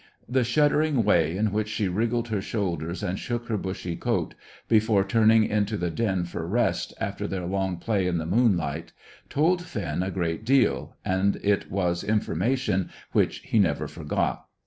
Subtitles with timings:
[0.27, 4.33] The shuddering way in which she wriggled her shoulders and shook her bushy coat
[4.67, 8.93] before turning into the den for rest after their long play in the moonlight,
[9.29, 14.47] told Finn a good deal, and it was information which he never forgot.